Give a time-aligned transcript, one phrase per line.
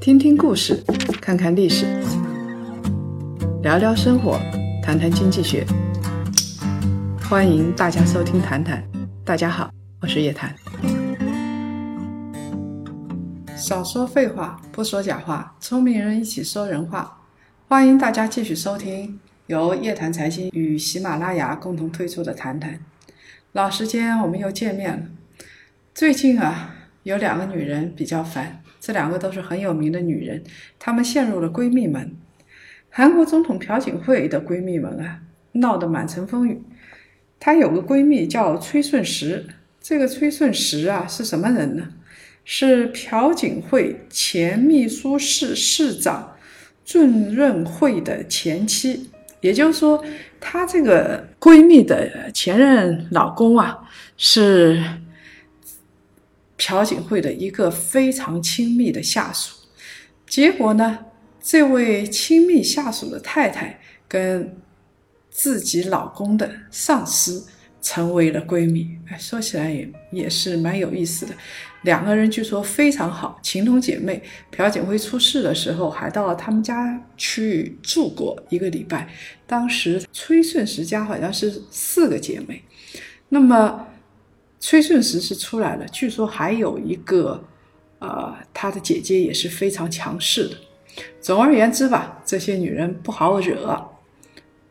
[0.00, 0.82] 听听故事，
[1.20, 1.86] 看看历史，
[3.62, 4.38] 聊聊生活，
[4.82, 5.66] 谈谈经济学。
[7.28, 8.82] 欢迎大家收听《谈谈》，
[9.24, 9.70] 大家好，
[10.00, 10.54] 我是叶檀。
[13.56, 17.22] 少说废话，不说假话，聪明人一起说人话。
[17.66, 22.74] 欢迎大家继续收听由叶檀财经与喜马拉雅共同推出的《谈谈》。
[23.52, 25.06] 老时间，我们又见面了。
[25.94, 26.73] 最近啊，
[27.04, 28.60] 有两个女人比较烦。
[28.80, 30.44] 这两个都是很有名的女人，
[30.78, 32.14] 她们陷入了闺蜜门。
[32.90, 35.20] 韩国总统朴槿惠的闺蜜们啊，
[35.52, 36.60] 闹得满城风雨。
[37.40, 39.46] 她有个闺蜜叫崔顺实，
[39.80, 41.88] 这个崔顺实啊是什么人呢？
[42.44, 46.36] 是朴槿惠前秘书室室长
[46.84, 49.08] 郑润惠的前妻。
[49.40, 50.04] 也就是说，
[50.38, 53.78] 她这个闺蜜的前任老公啊
[54.18, 54.82] 是。
[56.66, 59.54] 朴槿惠的一个非常亲密的下属，
[60.26, 60.98] 结果呢，
[61.42, 64.56] 这位亲密下属的太太跟
[65.30, 67.46] 自己老公的上司
[67.82, 68.96] 成为了闺蜜。
[69.10, 71.34] 哎，说起来也也是蛮有意思的。
[71.82, 74.22] 两个人据说非常好，情同姐妹。
[74.50, 79.06] 朴槿惠出事的时候，还到他们家去住过一个礼拜。
[79.46, 82.64] 当时崔顺实家好像是四个姐妹，
[83.28, 83.88] 那么。
[84.66, 87.44] 崔顺实是出来了，据说还有一个，
[87.98, 90.56] 呃，他的姐姐也是非常强势的。
[91.20, 93.90] 总而言之吧，这些女人不好惹。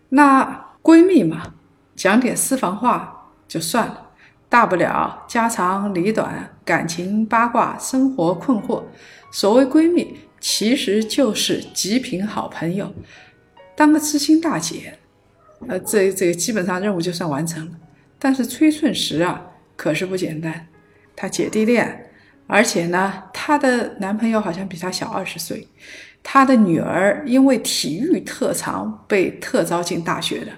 [0.10, 1.54] 那闺蜜嘛，
[1.96, 4.10] 讲点私房话就算了，
[4.50, 8.82] 大不了家长里短、感情八卦、生活困惑。
[9.32, 12.92] 所谓闺蜜，其实就是极品好朋友，
[13.76, 14.98] 当个知心大姐，
[15.68, 17.74] 呃，这这基本上任务就算完成了。
[18.18, 19.52] 但是崔顺实啊。
[19.84, 20.66] 可是不简单，
[21.14, 22.10] 她姐弟恋，
[22.48, 25.68] 而且呢，她的男朋友好像比她小二十岁。
[26.24, 30.54] 她的女儿因为体育特长被特招进大学的。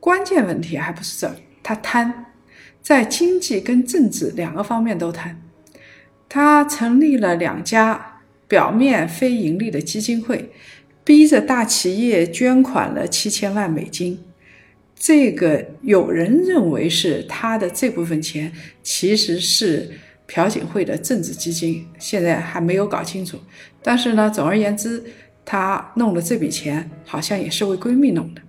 [0.00, 2.24] 关键问题还不是这儿，她贪，
[2.82, 5.40] 在经济跟政治两个方面都贪。
[6.28, 10.50] 她成立了两家表面非盈利的基金会，
[11.04, 14.24] 逼着大企业捐款了七千万美金。
[14.98, 19.88] 这个有人认为是他的这部分钱，其实是
[20.26, 23.38] 朴槿惠的政治基金，现在还没有搞清楚。
[23.80, 25.02] 但是呢，总而言之，
[25.44, 28.42] 他弄的这笔钱好像也是为闺蜜弄的。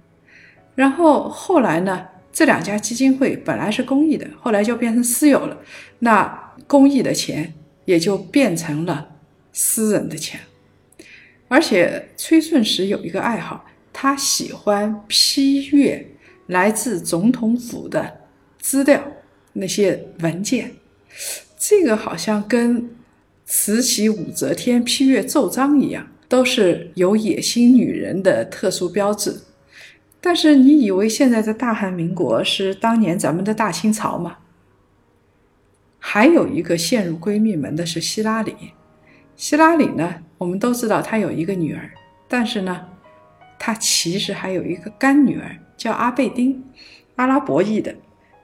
[0.74, 5.56] 然后后来呢，这两家基金会本来是公益的，后来就变成私有了，
[6.00, 7.54] 那公益的钱
[7.86, 9.18] 也就变成了
[9.54, 10.40] 私人的钱。
[11.48, 16.08] 而且崔顺实有一个爱好，他喜欢批阅。
[16.50, 18.22] 来自总统府的
[18.60, 19.00] 资料，
[19.54, 20.72] 那些文件，
[21.58, 22.90] 这个好像跟
[23.46, 29.42] 慈禧、武则天批阅奏章一样，都是有野心女人的特殊标志。
[30.20, 34.38] 但是你以为现在的大汉民国是当年咱们的大清朝吗？
[36.00, 38.56] 还有一个陷入闺蜜门的是希拉里。
[39.36, 41.92] 希拉里呢，我们都知道她有一个女儿，
[42.28, 42.88] 但是呢，
[43.60, 45.56] 她其实还有一个干女儿。
[45.80, 46.62] 叫阿贝丁，
[47.16, 47.96] 阿拉伯裔的，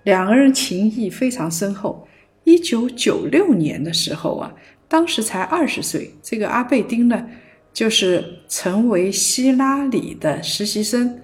[0.04, 2.08] 两个人情谊非常深厚。
[2.46, 4.54] 一九九六年的时候啊，
[4.88, 7.28] 当时才二十岁，这个阿贝丁呢，
[7.74, 11.20] 就是成为希拉里的实习生。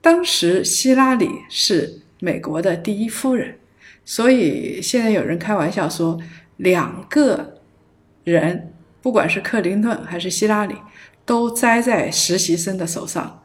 [0.00, 3.58] 当时希拉里是美国的第一夫人，
[4.04, 6.20] 所以现在有人开玩笑说，
[6.58, 7.60] 两个
[8.22, 8.72] 人，
[9.02, 10.76] 不管是克林顿还是希拉里，
[11.24, 13.42] 都栽在实习生的手上。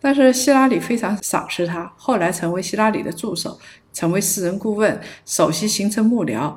[0.00, 3.58] 但是希拉里非常赏识他，后来成为希拉里的助手，
[3.92, 6.56] 成为私人顾问、首席行政幕僚，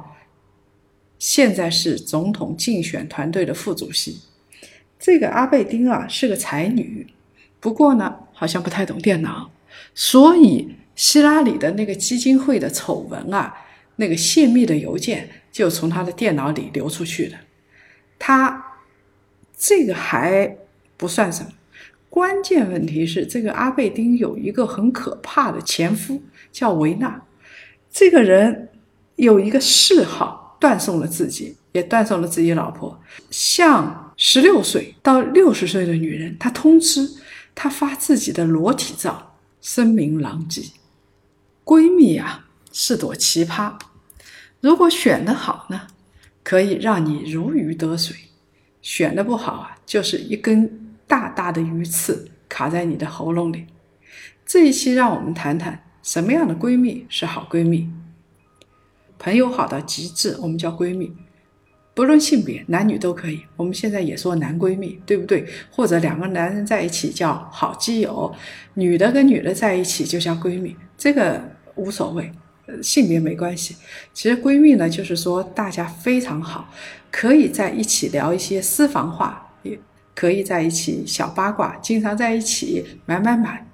[1.17, 4.21] 现在是总统竞选团队的副主席。
[4.99, 7.07] 这个阿贝丁啊是个才女，
[7.59, 9.49] 不过呢好像不太懂电脑，
[9.95, 13.55] 所以希拉里的那个基金会的丑闻啊，
[13.95, 17.37] 那个泄密的邮件就从他的电脑里流出去了。
[18.19, 18.77] 他
[19.57, 20.55] 这个还
[20.95, 21.49] 不算什么。
[22.11, 26.21] 关键问题是，这个阿贝丁有一个很可怕的前夫，
[26.51, 27.23] 叫维纳。
[27.89, 28.67] 这个人
[29.15, 33.01] 有一个嗜好，断送了自己，也断送了自己老婆。
[33.29, 37.09] 像十六岁到六十岁的女人，他通知
[37.55, 40.63] 他发自己的裸体照，声名狼藉。
[41.63, 43.75] 闺蜜啊，是朵奇葩。
[44.59, 45.87] 如果选得好呢，
[46.43, 48.13] 可以让你如鱼得水；
[48.81, 50.80] 选的不好啊，就是一根。
[51.11, 53.65] 大大的鱼刺卡在你的喉咙里。
[54.45, 57.91] 这一期让我们谈谈什么样的闺蜜是好闺蜜。
[59.19, 61.09] 朋友好到极致，我们叫闺蜜；
[61.93, 63.41] 不论性别，男女都可以。
[63.57, 65.45] 我们现在也说男闺蜜，对不对？
[65.69, 68.33] 或者两个男人在一起叫好基友，
[68.75, 71.41] 女的跟女的在一起就叫闺蜜，这个
[71.75, 72.31] 无所谓，
[72.81, 73.75] 性别没关系。
[74.13, 76.73] 其实闺蜜呢，就是说大家非常好，
[77.11, 79.40] 可以在一起聊一些私房话，
[80.21, 83.65] 可以在一起小八卦，经常在一起买买买。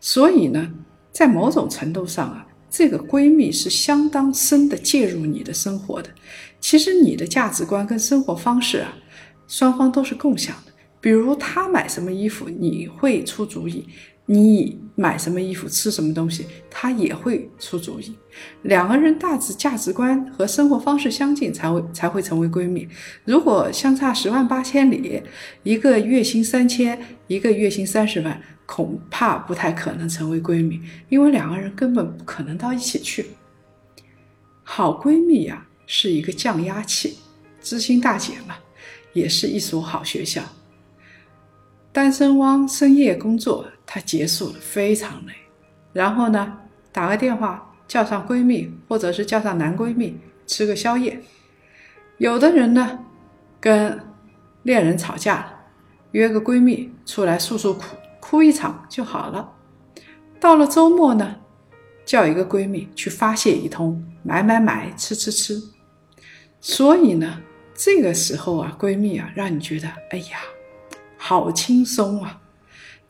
[0.00, 0.72] 所以呢，
[1.12, 2.46] 在某种程度上啊。
[2.70, 6.08] 这个闺蜜是相当深的介入你的生活的，
[6.58, 8.94] 其实你的价值观跟生活方式啊，
[9.46, 10.72] 双方都是共享的。
[10.98, 13.84] 比如她买什么衣服，你会出主意；
[14.32, 18.14] 你买什么衣服、吃什么东西，她也会出主意。
[18.62, 22.88] 两个人大致价值观和生活方式相近，才会才会成为闺蜜。
[23.24, 25.22] 如果相差十万八千里，
[25.62, 28.40] 一个月薪三千，一个月薪三十万。
[28.64, 30.80] 恐怕不太可能成为闺蜜，
[31.10, 33.26] 因为两个人根本不可能到一起去。
[34.62, 37.18] 好闺蜜呀，是一个降压器，
[37.60, 38.54] 知心大姐嘛，
[39.12, 40.42] 也是一所好学校。
[41.92, 45.34] 单身汪深夜工作，她结束了，非常累。
[45.92, 46.56] 然后呢，
[46.90, 51.20] 打个电话叫上闺蜜，或者是叫上男闺蜜吃个宵夜。
[52.16, 53.00] 有的人呢，
[53.60, 54.00] 跟
[54.62, 55.60] 恋人吵架了，
[56.12, 57.82] 约个闺蜜出来诉诉苦。
[58.18, 59.52] 哭一场就好了。
[60.40, 61.36] 到了周末呢，
[62.06, 65.62] 叫一个闺蜜去发泄一通，买买买，吃吃吃。
[66.62, 67.42] 所以呢，
[67.74, 70.38] 这个时候啊，闺蜜啊，让你觉得哎呀，
[71.18, 72.40] 好轻松啊，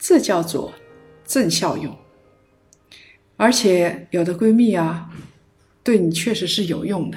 [0.04, 0.72] 这叫做
[1.24, 1.96] 正效用。
[3.36, 5.08] 而且有的闺蜜啊，
[5.84, 7.16] 对你确实是有用的。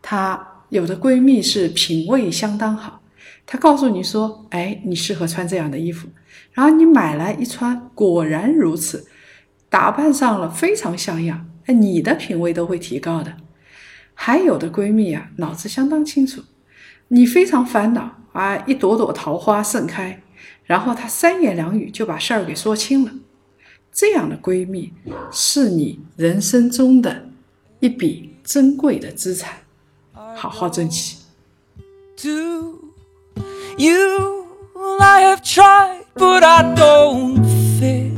[0.00, 3.02] 她有的闺蜜是品味相当好。
[3.44, 6.08] 她告诉你说：“哎，你适合穿这样的衣服。”
[6.54, 9.08] 然后你买来一穿，果然如此，
[9.68, 11.48] 打扮上了非常像样。
[11.66, 13.36] 哎，你的品味都会提高的。
[14.14, 16.42] 还有的闺蜜啊，脑子相当清楚，
[17.08, 20.22] 你非常烦恼啊，一朵朵桃花盛开，
[20.64, 23.12] 然后她三言两语就把事儿给说清了。
[23.92, 24.92] 这样的闺蜜
[25.30, 27.28] 是你人生中的
[27.80, 29.58] 一笔珍贵的资产，
[30.34, 31.18] 好好珍惜。
[32.16, 32.78] Do
[33.76, 34.46] You,
[35.00, 37.42] I have tried, but I don't
[37.78, 38.12] fit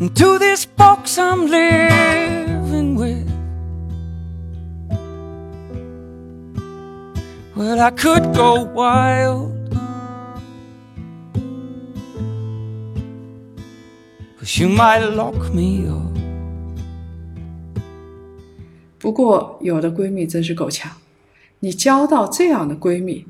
[0.00, 2.49] into this box I'm living
[7.60, 9.52] Well, I could go wild.
[14.38, 16.18] Cause you might lock me up.
[18.98, 20.90] 不过，有的闺蜜真是够呛。
[21.58, 23.26] 你交到这样的闺蜜，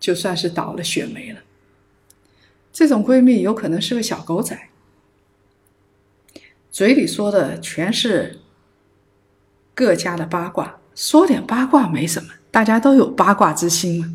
[0.00, 1.40] 就算是倒了血霉了。
[2.72, 4.58] 这种闺蜜有可能是个小狗仔，
[6.70, 8.40] 嘴里说的全是
[9.74, 14.14] 各家的八卦，说点八卦没什么，大家都有八卦之心嘛。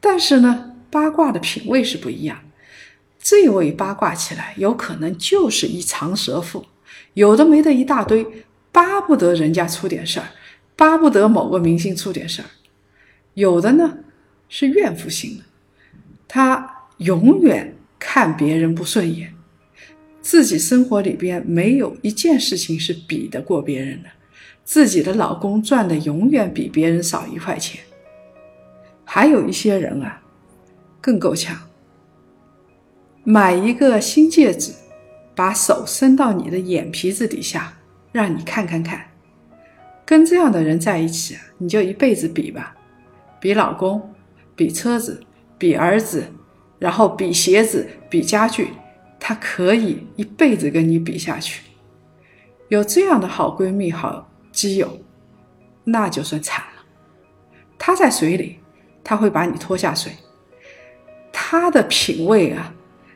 [0.00, 2.38] 但是呢，八卦的品味是不一样。
[3.18, 6.64] 这位八卦起来，有可能就是一长舌妇，
[7.14, 8.24] 有的没的一大堆，
[8.70, 10.28] 巴不得人家出点事儿，
[10.76, 12.48] 巴不得某个明星出点事儿。
[13.32, 13.98] 有的呢
[14.48, 15.42] 是怨妇型的，
[16.28, 19.34] 他永远看别人不顺眼，
[20.22, 24.08] 自己生活里边没有一件事情是比得过别人的，
[24.64, 27.84] 自己的老公赚的永远比别人少一块钱。
[29.04, 30.22] 还有一些人啊，
[31.00, 31.56] 更够呛，
[33.22, 34.72] 买一个新戒指，
[35.34, 37.74] 把手伸到你的眼皮子底下，
[38.10, 39.04] 让你看看看。
[40.06, 42.74] 跟这样的人在一起啊，你就一辈子比吧。
[43.38, 44.14] 比老公，
[44.56, 45.20] 比车子，
[45.58, 46.24] 比儿子，
[46.78, 48.70] 然后比鞋子，比家具，
[49.20, 51.62] 她可以一辈子跟你比下去。
[52.68, 54.98] 有这样的好闺蜜、好基友，
[55.84, 56.82] 那就算惨了。
[57.78, 58.60] 他在水里，
[59.02, 60.12] 他会把你拖下水。
[61.30, 62.72] 他的品味啊，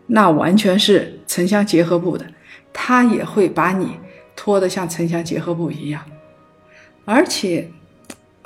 [0.08, 2.26] 那完全是城乡结合部的，
[2.72, 3.98] 他也会把你
[4.36, 6.04] 拖得像城乡结合部一样，
[7.06, 7.70] 而且。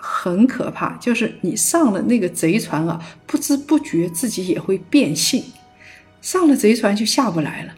[0.05, 5.45] 很可怕，就是你上了那个贼船啊，不知不觉自己也会变性，
[6.21, 7.75] 上了贼船就下不来了，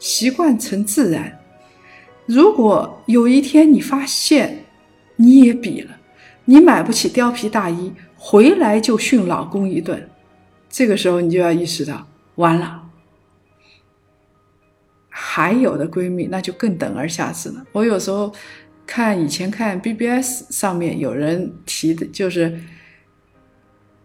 [0.00, 1.37] 习惯成自然。
[2.28, 4.66] 如果有一天你发现
[5.16, 5.96] 你也比了，
[6.44, 10.08] 你买不起貂皮大衣，回来就训老公一顿，
[10.68, 12.06] 这个时候你就要意识到
[12.36, 12.84] 完了。
[15.08, 18.32] 还有的闺蜜那就更等而下之了，我有时候。
[18.90, 22.58] 看以前看 BBS 上面有人提的，就是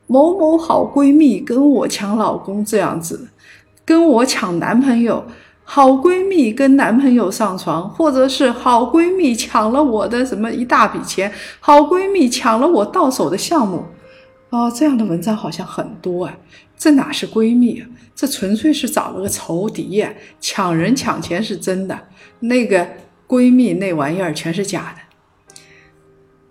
[0.08, 3.30] 某某好闺蜜跟我抢老公这样子，
[3.86, 5.26] 跟我抢男朋友，
[5.64, 13.86] 好闺蜜跟男朋友上床，或者是好闺蜜抢了我的什么一大笔钱，好闺蜜抢了我到手的项目，
[14.50, 16.38] 哦，这样的文章好像很多啊。
[16.78, 17.88] 这哪是闺蜜啊？
[18.14, 20.14] 这纯粹是找了个仇敌呀！
[20.42, 21.98] 抢人抢钱是真的，
[22.42, 22.86] 那个
[23.26, 25.64] 闺蜜那玩意儿全是假的。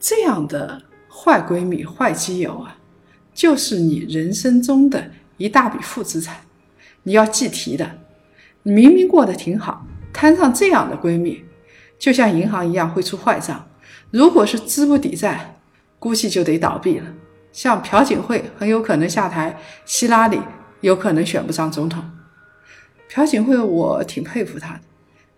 [0.01, 2.79] 这样的坏闺蜜、坏基友啊，
[3.35, 6.39] 就是你人生中的一大笔负资产，
[7.03, 7.99] 你要计提的。
[8.63, 11.43] 明明过得挺好，摊上这样的闺蜜，
[11.99, 13.69] 就像银行一样会出坏账。
[14.11, 15.59] 如果是资不抵债，
[15.99, 17.07] 估计就得倒闭了。
[17.53, 20.39] 像朴槿惠很有可能下台，希拉里
[20.81, 22.03] 有可能选不上总统。
[23.09, 24.81] 朴槿惠我挺佩服她的，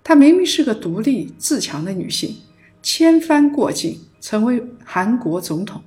[0.03, 2.37] 她明明是个独立自强的女性，
[2.83, 5.83] 千帆过尽成为韩国总统，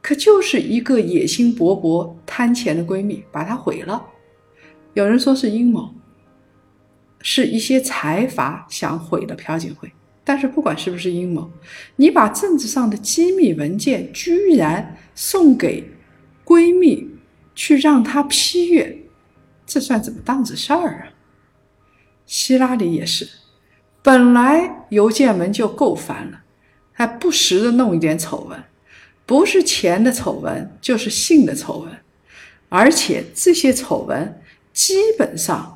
[0.00, 4.02] 可就是一个野心勃勃、贪钱的闺蜜把她毁了。
[4.94, 5.92] 有人说是阴谋。
[7.26, 9.90] 是一些财阀想毁了朴槿惠，
[10.22, 11.50] 但是不管是不是阴谋，
[11.96, 15.90] 你把政治上的机密文件居然送给
[16.44, 17.08] 闺蜜
[17.54, 18.98] 去让她批阅，
[19.64, 21.16] 这算怎么档子事儿啊？
[22.26, 23.26] 希拉里也是，
[24.02, 26.42] 本来邮件门就够烦了，
[26.92, 28.62] 还不时的弄一点丑闻，
[29.24, 31.90] 不是钱的丑闻就是性的丑闻，
[32.68, 34.42] 而且这些丑闻
[34.74, 35.73] 基本上。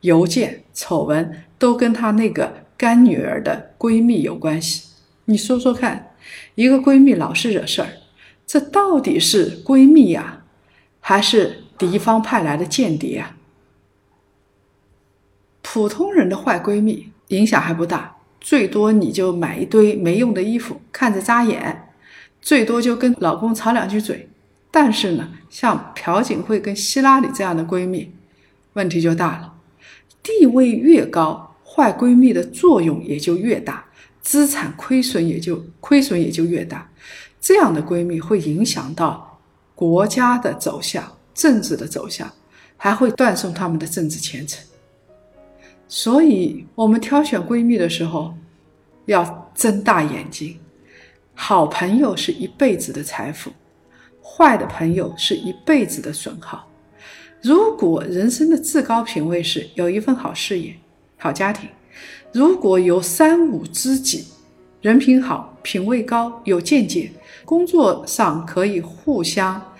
[0.00, 4.88] 邮件丑闻都跟她那个干女儿的闺蜜有关系，
[5.24, 6.14] 你说说看，
[6.54, 7.88] 一个闺蜜老是惹事儿，
[8.46, 10.44] 这到底是闺蜜呀，
[11.00, 13.36] 还是敌方派来的间谍啊？
[15.62, 21.88] 普通人的坏闺蜜影响还不大，最多你就买一堆没用的衣服，看着扎眼，
[22.40, 24.28] 最多就跟老公吵两句嘴。
[24.70, 28.12] 但是呢，像朴槿惠跟希拉里这样的闺蜜，
[28.74, 29.54] 问题就大了。
[30.26, 33.84] 地位越高，坏闺蜜的作用也就越大，
[34.20, 36.90] 资产亏损也就亏损也就越大。
[37.40, 39.38] 这样的闺蜜会影响到
[39.76, 42.28] 国家的走向、政治的走向，
[42.76, 44.66] 还会断送他们的政治前程。
[45.86, 48.34] 所以，我们挑选闺蜜的时候
[49.04, 50.58] 要睁大眼睛。
[51.34, 53.52] 好朋友是一辈子的财富，
[54.20, 56.68] 坏的朋友是一辈子的损耗。
[57.42, 60.74] 如果人生的至高品位是有一份好事业、
[61.16, 61.68] 好家庭，
[62.32, 64.26] 如果有三五知己，
[64.80, 67.10] 人品好、品位高、有见解，
[67.44, 69.74] 工作上可以互相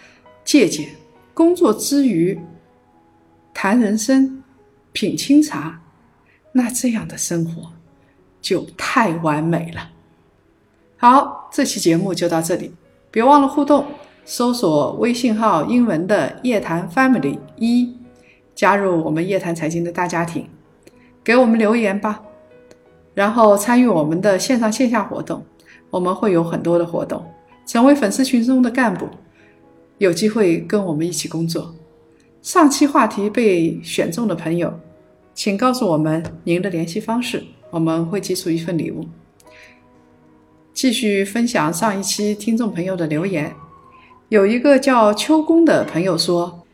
[0.44, 0.88] 借鉴，
[1.34, 2.38] 工作之余
[3.52, 4.42] 谈人生、
[4.92, 5.80] 品清茶，
[6.52, 7.72] 那这样的生活
[8.40, 9.90] 就太完美了。
[10.98, 12.72] 好，这期节目就到这里，
[13.10, 13.86] 别忘了互动。
[14.28, 17.96] 搜索微信号英文的夜谈 Family 一，
[18.56, 20.48] 加入我们夜谈财经的大家庭，
[21.22, 22.20] 给我们留言吧。
[23.14, 25.46] 然后参与我们的线上线下活动，
[25.90, 27.24] 我们会有很多的活动。
[27.64, 29.08] 成为粉丝群中的干部，
[29.98, 31.72] 有机会跟我们一起工作。
[32.42, 34.74] 上期话题被选中的朋友，
[35.34, 39.06] 请告诉我们您的联系方式，我们会寄出一份礼物。
[40.72, 43.54] 继续分享上一期听众朋友的留言。
[44.28, 46.66] 有一个叫秋宫的朋友说：“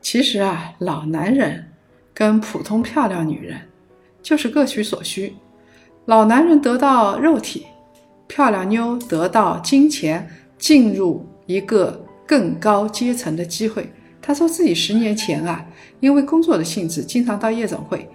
[0.00, 1.66] 其实啊，老男人
[2.14, 3.60] 跟普通漂亮女人
[4.22, 5.34] 就是各取所需。
[6.04, 7.66] 老男人得到肉体，
[8.28, 15.66] 漂亮妞得到金钱，进入一个更高阶层的机会。”他说自己十年前啊，
[15.98, 18.08] 因为工作的性质，经常到夜总会，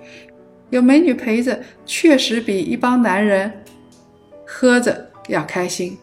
[0.70, 3.52] 有美女陪着，确实比一帮男人
[4.48, 5.98] 喝着要开心。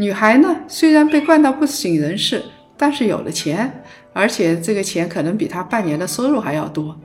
[0.00, 2.40] 女孩呢，虽然被惯到不省人事，
[2.76, 6.96] 但是有了钱，而且这个钱可能比她半年的收入还要多，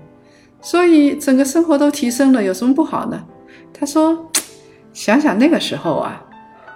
[0.61, 3.25] 所以整个生活都提升了，有什么不好呢？
[3.73, 4.29] 他说
[4.93, 6.23] ：“想想那个时候啊，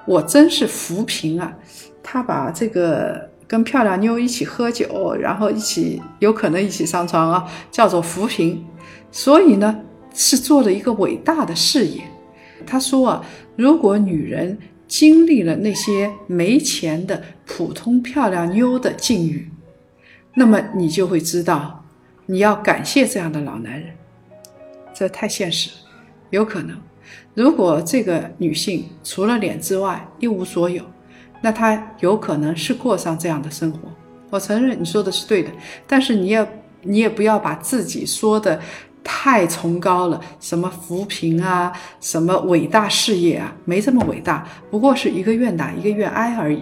[0.07, 1.53] 我真是扶贫啊！
[2.01, 8.65] 他把这个跟漂亮妞一起喝酒，然后一起有可能一起上床啊，叫做扶贫，
[9.12, 9.81] 所以呢，
[10.15, 12.01] 是做了一个伟大的事业。”
[12.65, 13.24] 他说啊，
[13.55, 14.57] 如果女人。
[14.88, 19.50] 经历了那些没钱的普通漂亮妞的境遇，
[20.36, 21.86] 那么你就会知道，
[22.25, 23.94] 你要感谢这样的老男人。
[24.94, 25.75] 这太现实了，
[26.29, 26.75] 有可能，
[27.34, 30.84] 如果这个女性除了脸之外一无所有，
[31.41, 33.79] 那她有可能是过上这样的生活。
[34.29, 35.51] 我承认你说的是对的，
[35.86, 38.60] 但是你也你也不要把自己说的。
[39.10, 41.72] 太崇高了，什么扶贫啊，
[42.02, 46.62] 什么伟大事业啊，没这么伟大，不过是一个愿打一个愿挨而已。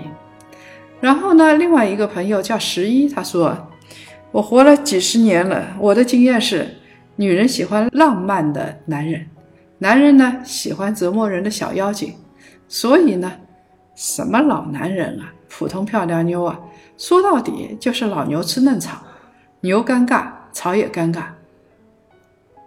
[1.02, 3.68] 然后呢，另外一个朋友叫十一，他说
[4.32, 6.78] ：“我活了几十年了，我的经验是，
[7.16, 9.26] 女人喜欢浪漫的男人，
[9.80, 12.14] 男人呢喜欢折磨人的小妖精。
[12.68, 13.32] 所以呢，
[13.96, 16.60] 什么老男人啊，普通漂亮妞啊，
[16.96, 18.98] 说到底就是老牛吃嫩草，
[19.62, 21.24] 牛尴尬，草也尴尬。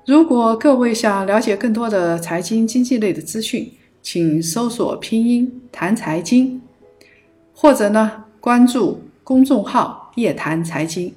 [0.08, 6.62] 如果各位想了解更多的财经经济类的资讯，请搜索拼音谈财经，
[7.52, 11.12] 或者呢关注公众号夜谈财经。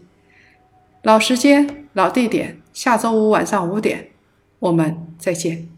[1.04, 4.10] 老时间，老地点，下周五晚上五点，
[4.60, 5.71] 我们再见。